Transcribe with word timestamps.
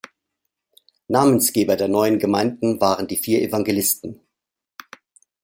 Namensgeber 1.09 1.75
der 1.75 1.87
neuen 1.87 2.17
Gemeinden 2.17 2.81
waren 2.81 3.05
die 3.07 3.17
vier 3.17 3.43
Evangelisten. 3.43 4.19